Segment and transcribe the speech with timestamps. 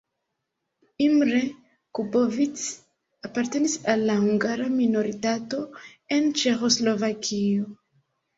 [1.07, 1.41] Imre
[1.99, 2.63] Kubovics
[3.29, 5.61] apartenis al la hungara minoritato
[6.19, 7.71] en Ĉeĥoslovakio.